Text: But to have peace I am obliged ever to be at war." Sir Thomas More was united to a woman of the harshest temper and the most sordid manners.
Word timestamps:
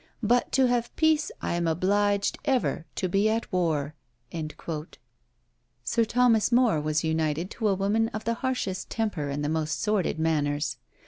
But 0.23 0.51
to 0.53 0.65
have 0.65 0.95
peace 0.95 1.29
I 1.43 1.53
am 1.53 1.67
obliged 1.67 2.39
ever 2.43 2.87
to 2.95 3.07
be 3.07 3.29
at 3.29 3.53
war." 3.53 3.93
Sir 5.83 6.05
Thomas 6.05 6.51
More 6.51 6.81
was 6.81 7.03
united 7.03 7.51
to 7.51 7.67
a 7.67 7.75
woman 7.75 8.07
of 8.07 8.23
the 8.23 8.33
harshest 8.41 8.89
temper 8.89 9.29
and 9.29 9.45
the 9.45 9.47
most 9.47 9.79
sordid 9.79 10.17
manners. 10.17 10.77